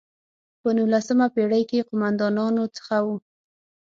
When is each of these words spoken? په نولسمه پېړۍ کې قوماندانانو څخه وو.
په 0.61 0.69
نولسمه 0.77 1.27
پېړۍ 1.35 1.63
کې 1.69 1.85
قوماندانانو 1.89 2.63
څخه 2.75 2.95
وو. 3.05 3.15